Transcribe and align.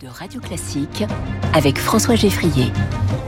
de 0.00 0.08
Radio 0.08 0.40
Classique 0.40 1.04
avec 1.52 1.78
François 1.78 2.14
Geffrier. 2.14 2.72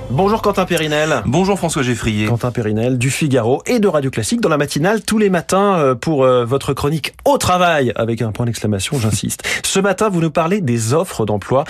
Bonjour 0.08 0.40
Quentin 0.40 0.64
Périnel. 0.64 1.22
Bonjour 1.26 1.58
François 1.58 1.82
Geffrier. 1.82 2.26
Quentin 2.26 2.50
Périnel 2.50 2.96
du 2.96 3.10
Figaro 3.10 3.62
et 3.66 3.78
de 3.78 3.88
Radio 3.88 4.10
Classique 4.10 4.40
dans 4.40 4.48
la 4.48 4.56
matinale 4.56 5.02
tous 5.02 5.18
les 5.18 5.28
matins 5.28 5.76
euh, 5.78 5.94
pour 5.94 6.24
euh, 6.24 6.46
votre 6.46 6.72
chronique 6.72 7.12
au 7.26 7.36
travail 7.36 7.92
avec 7.96 8.22
un 8.22 8.32
point 8.32 8.46
d'exclamation, 8.46 8.98
j'insiste. 8.98 9.42
Ce 9.64 9.80
matin, 9.80 10.08
vous 10.08 10.20
nous 10.20 10.30
parlez 10.30 10.62
des 10.62 10.94
offres 10.94 11.26
d'emploi 11.26 11.64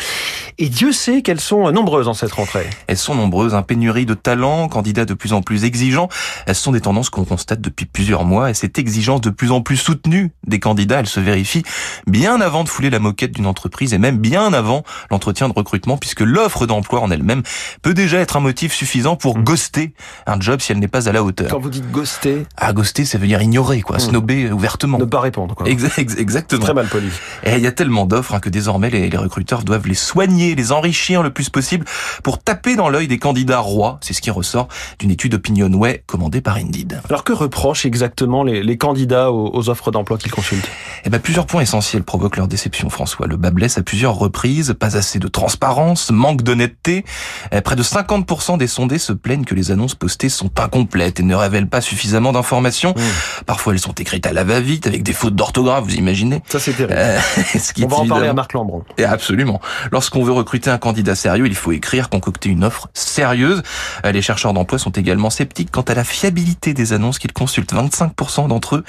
et 0.58 0.68
Dieu 0.68 0.92
sait 0.92 1.22
qu'elles 1.22 1.40
sont 1.40 1.70
nombreuses 1.70 2.08
en 2.08 2.14
cette 2.14 2.32
rentrée. 2.32 2.66
Elles 2.86 2.96
sont 2.96 3.14
nombreuses, 3.14 3.54
un 3.54 3.62
pénurie 3.62 4.06
de 4.06 4.14
talents, 4.14 4.68
candidats 4.68 5.04
de 5.04 5.14
plus 5.14 5.32
en 5.32 5.42
plus 5.42 5.64
exigeants. 5.64 6.08
Elles 6.46 6.54
sont 6.54 6.72
des 6.72 6.80
tendances 6.80 7.10
qu'on 7.10 7.24
constate 7.24 7.60
depuis 7.60 7.86
plusieurs 7.86 8.24
mois 8.24 8.50
et 8.50 8.54
cette 8.54 8.78
exigence 8.78 9.20
de 9.20 9.30
plus 9.30 9.50
en 9.50 9.60
plus 9.60 9.76
soutenue 9.76 10.32
des 10.46 10.60
candidats, 10.60 11.00
elle 11.00 11.06
se 11.06 11.20
vérifie 11.20 11.62
bien 12.06 12.40
avant 12.40 12.64
de 12.64 12.68
fouler 12.68 12.90
la 12.90 12.98
moquette 12.98 13.32
d'une 13.32 13.46
entreprise 13.46 13.94
et 13.94 13.98
même 13.98 14.18
bien 14.18 14.52
avant 14.52 14.82
l'entretien 15.10 15.48
de 15.48 15.54
recrutement 15.54 15.96
puisque 15.96 16.20
l'offre 16.20 16.66
d'emploi 16.66 17.00
en 17.00 17.10
elle-même 17.10 17.42
peut 17.82 17.94
déjà 17.94 18.18
être 18.18 18.36
un 18.36 18.40
motif 18.40 18.72
suffisant 18.72 19.16
pour 19.16 19.38
mmh. 19.38 19.44
ghoster 19.44 19.94
un 20.26 20.40
job 20.40 20.60
si 20.60 20.72
elle 20.72 20.78
n'est 20.78 20.88
pas 20.88 21.08
à 21.08 21.12
la 21.12 21.22
hauteur. 21.22 21.48
Quand 21.50 21.58
vous 21.58 21.70
dites 21.70 21.90
ghoster 21.90 22.46
Ah, 22.56 22.72
ghoster, 22.72 23.04
ça 23.04 23.18
veut 23.18 23.26
dire 23.26 23.42
ignorer, 23.42 23.80
quoi, 23.82 23.96
mmh. 23.96 24.00
snober 24.00 24.52
ouvertement. 24.52 24.98
Ne 24.98 25.04
pas 25.04 25.20
répondre, 25.20 25.54
quoi. 25.54 25.68
exactement. 25.68 26.62
Très 26.62 26.74
mal 26.74 26.86
poli. 26.86 27.08
Et 27.44 27.56
il 27.56 27.62
y 27.62 27.66
a 27.66 27.72
tellement 27.72 28.06
d'offres 28.06 28.34
hein, 28.34 28.40
que 28.40 28.48
désormais 28.48 28.90
les, 28.90 29.08
les, 29.08 29.16
recruteurs 29.16 29.62
doivent 29.62 29.86
les 29.86 29.94
soigner, 29.94 30.45
les 30.54 30.72
enrichir 30.72 31.22
le 31.22 31.30
plus 31.30 31.50
possible 31.50 31.84
pour 32.22 32.38
taper 32.38 32.76
dans 32.76 32.88
l'œil 32.88 33.08
des 33.08 33.18
candidats 33.18 33.58
rois. 33.58 33.98
C'est 34.00 34.14
ce 34.14 34.20
qui 34.20 34.30
ressort 34.30 34.68
d'une 34.98 35.10
étude 35.10 35.34
Opinionway 35.34 36.02
commandée 36.06 36.40
par 36.40 36.56
Indeed. 36.56 37.00
Alors 37.08 37.24
que 37.24 37.32
reprochent 37.32 37.86
exactement 37.86 38.44
les, 38.44 38.62
les 38.62 38.78
candidats 38.78 39.30
aux, 39.32 39.50
aux 39.54 39.68
offres 39.68 39.90
d'emploi 39.90 40.18
qu'ils 40.18 40.30
consultent? 40.30 40.68
Eh 41.04 41.10
ben, 41.10 41.20
plusieurs 41.20 41.46
points 41.46 41.62
essentiels 41.62 42.02
provoquent 42.02 42.36
leur 42.36 42.48
déception, 42.48 42.90
François. 42.90 43.26
Le 43.26 43.36
bas 43.36 43.50
blesse 43.50 43.78
à 43.78 43.82
plusieurs 43.82 44.14
reprises, 44.14 44.74
pas 44.78 44.96
assez 44.96 45.18
de 45.18 45.28
transparence, 45.28 46.10
manque 46.10 46.42
d'honnêteté. 46.42 47.04
Eh, 47.52 47.60
près 47.60 47.76
de 47.76 47.82
50% 47.82 48.58
des 48.58 48.66
sondés 48.66 48.98
se 48.98 49.12
plaignent 49.12 49.44
que 49.44 49.54
les 49.54 49.70
annonces 49.70 49.94
postées 49.94 50.28
sont 50.28 50.50
incomplètes 50.58 51.20
et 51.20 51.22
ne 51.22 51.34
révèlent 51.34 51.68
pas 51.68 51.80
suffisamment 51.80 52.32
d'informations. 52.32 52.94
Mmh. 52.96 53.44
Parfois, 53.46 53.72
elles 53.72 53.78
sont 53.78 53.92
écrites 53.92 54.26
à 54.26 54.32
la 54.32 54.44
va-vite 54.44 54.86
avec 54.86 55.02
des 55.02 55.12
fautes 55.12 55.34
d'orthographe, 55.34 55.84
vous 55.84 55.94
imaginez 55.94 56.42
Ça, 56.48 56.58
c'est 56.58 56.72
terrible. 56.72 56.94
Euh, 56.96 57.18
ce 57.58 57.72
qui 57.72 57.84
On 57.84 57.88
va 57.88 57.96
en 57.96 58.06
parler 58.06 58.28
à 58.28 58.32
Marc 58.32 58.52
Lambron. 58.52 58.84
Et 58.98 59.04
absolument. 59.04 59.60
Lorsqu'on 59.92 60.22
veut 60.22 60.32
recruter 60.36 60.70
un 60.70 60.78
candidat 60.78 61.14
sérieux, 61.14 61.46
il 61.46 61.54
faut 61.54 61.72
écrire, 61.72 62.08
concocter 62.08 62.48
une 62.48 62.64
offre 62.64 62.88
sérieuse. 62.94 63.62
Euh, 64.06 64.12
les 64.12 64.22
chercheurs 64.22 64.52
d'emploi 64.52 64.78
sont 64.78 64.90
également 64.90 65.30
sceptiques 65.30 65.70
quant 65.70 65.82
à 65.82 65.94
la 65.94 66.04
fiabilité 66.04 66.74
des 66.74 66.92
annonces 66.92 67.18
qu'ils 67.18 67.32
consultent. 67.32 67.74
25% 67.74 68.48
d'entre 68.48 68.76
eux 68.76 68.84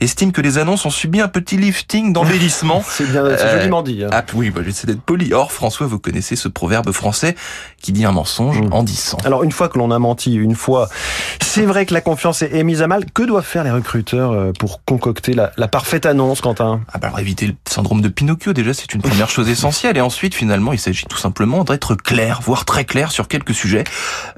estiment 0.00 0.32
que 0.32 0.40
les 0.40 0.58
annonces 0.58 0.84
ont 0.86 0.90
subi 0.90 1.20
un 1.20 1.28
petit 1.28 1.56
lifting 1.56 2.12
d'embellissement. 2.12 2.82
c'est 2.88 3.10
bien, 3.10 3.24
c'est 3.36 3.44
euh, 3.44 3.58
joliment 3.58 3.82
dit. 3.82 4.02
Hein. 4.04 4.08
Ah, 4.12 4.24
oui, 4.34 4.50
bah, 4.50 4.62
j'essaie 4.64 4.86
d'être 4.86 5.02
poli. 5.02 5.32
Or, 5.32 5.52
François, 5.52 5.86
vous 5.86 5.98
connaissez 5.98 6.36
ce 6.36 6.48
proverbe 6.48 6.90
français 6.92 7.36
qui 7.80 7.92
dit 7.92 8.04
un 8.04 8.12
mensonge 8.12 8.60
mmh. 8.60 8.72
en 8.72 8.82
disant. 8.82 9.18
Alors, 9.24 9.42
une 9.42 9.52
fois 9.52 9.68
que 9.68 9.78
l'on 9.78 9.90
a 9.90 9.98
menti, 9.98 10.34
une 10.34 10.54
fois, 10.54 10.88
c'est 11.40 11.66
vrai 11.66 11.86
que 11.86 11.94
la 11.94 12.00
confiance 12.00 12.42
est 12.42 12.62
mise 12.64 12.82
à 12.82 12.86
mal. 12.86 13.04
Que 13.12 13.22
doivent 13.22 13.44
faire 13.44 13.64
les 13.64 13.70
recruteurs 13.70 14.32
euh, 14.32 14.52
pour 14.58 14.84
concocter 14.84 15.34
la, 15.34 15.52
la 15.56 15.68
parfaite 15.68 16.06
annonce, 16.06 16.40
Quentin? 16.40 16.80
Ah 16.92 16.98
bah 16.98 17.08
alors 17.08 17.20
éviter 17.20 17.46
le 17.46 17.54
syndrome 17.68 18.00
de 18.00 18.08
Pinocchio, 18.08 18.52
déjà, 18.52 18.72
c'est 18.72 18.94
une 18.94 19.02
première 19.02 19.28
chose 19.28 19.48
essentielle. 19.48 19.96
Et 19.96 20.00
ensuite, 20.00 20.34
finalement, 20.34 20.72
il 20.72 20.78
s'agit 20.78 21.04
tout 21.06 21.18
simplement 21.18 21.64
d'être 21.64 21.94
clair, 21.94 22.40
voire 22.42 22.64
très 22.64 22.84
clair 22.84 23.12
sur 23.12 23.28
quelques 23.28 23.54
sujets. 23.54 23.84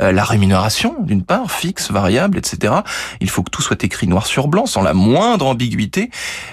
Euh, 0.00 0.12
la 0.12 0.23
rémunération, 0.24 0.96
d'une 1.00 1.22
part, 1.22 1.50
fixe, 1.50 1.90
variable, 1.90 2.38
etc. 2.38 2.74
Il 3.20 3.30
faut 3.30 3.42
que 3.42 3.50
tout 3.50 3.62
soit 3.62 3.82
écrit 3.84 4.06
noir 4.06 4.26
sur 4.26 4.48
blanc, 4.48 4.66
sans 4.66 4.82
la 4.82 4.94
moindre 4.94 5.46
ambiguïté. 5.46 6.10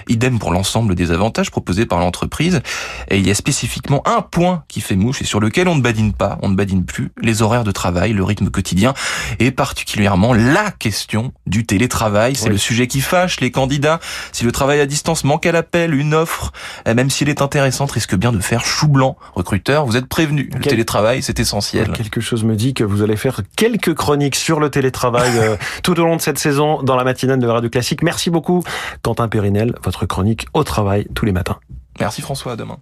Idem 0.08 0.38
pour 0.38 0.52
l'ensemble 0.52 0.94
des 0.94 1.10
avantages 1.10 1.50
proposés 1.50 1.86
par 1.86 1.98
l'entreprise. 1.98 2.60
Et 3.08 3.18
il 3.18 3.26
y 3.26 3.30
a 3.30 3.34
spécifiquement 3.34 4.02
un 4.06 4.22
point 4.22 4.64
qui 4.68 4.80
fait 4.80 4.96
mouche 4.96 5.22
et 5.22 5.24
sur 5.24 5.40
lequel 5.40 5.68
on 5.68 5.74
ne 5.74 5.82
badine 5.82 6.12
pas, 6.12 6.38
on 6.42 6.48
ne 6.48 6.54
badine 6.54 6.84
plus, 6.84 7.10
les 7.20 7.42
horaires 7.42 7.64
de 7.64 7.72
travail, 7.72 8.12
le 8.12 8.24
rythme 8.24 8.50
quotidien 8.50 8.94
et 9.38 9.50
particulièrement 9.50 10.34
la 10.34 10.70
question 10.70 11.32
du 11.46 11.64
télétravail. 11.64 12.36
C'est 12.36 12.48
le 12.48 12.58
sujet 12.58 12.86
qui 12.86 13.00
fâche 13.00 13.40
les 13.40 13.50
candidats. 13.50 14.00
Si 14.32 14.44
le 14.44 14.52
travail 14.52 14.80
à 14.80 14.86
distance 14.86 15.24
manque 15.24 15.46
à 15.46 15.52
l'appel, 15.52 15.94
une 15.94 16.14
offre, 16.14 16.52
même 16.86 17.10
s'il 17.10 17.28
est 17.28 17.42
intéressante, 17.42 17.90
risque 17.92 18.14
bien 18.14 18.32
de 18.32 18.40
faire 18.40 18.64
chou 18.64 18.88
blanc. 18.88 19.16
Recruteur, 19.34 19.86
vous 19.86 19.96
êtes 19.96 20.06
prévenu. 20.06 20.50
Le 20.54 20.60
télétravail, 20.60 21.22
c'est 21.22 21.40
essentiel. 21.40 21.90
Quelque 21.92 22.20
chose 22.20 22.44
me 22.44 22.56
dit 22.56 22.74
que 22.74 22.84
vous 22.84 23.02
allez 23.02 23.16
faire 23.16 23.40
quelques 23.56 23.94
chroniques 23.94 24.36
sur 24.36 24.60
le 24.60 24.70
télétravail 24.70 25.38
euh, 25.38 25.56
tout 25.82 25.98
au 25.98 26.04
long 26.04 26.16
de 26.16 26.20
cette 26.20 26.38
saison 26.38 26.82
dans 26.82 26.96
la 26.96 27.04
matinale 27.04 27.38
de 27.38 27.46
Radio 27.46 27.70
Classique. 27.70 28.02
Merci 28.02 28.30
beaucoup, 28.30 28.62
Quentin 29.02 29.28
Périnel, 29.28 29.74
votre 29.82 30.06
chronique 30.06 30.46
au 30.54 30.64
travail 30.64 31.06
tous 31.14 31.24
les 31.24 31.32
matins. 31.32 31.58
Merci 32.00 32.22
François, 32.22 32.52
à 32.52 32.56
demain. 32.56 32.78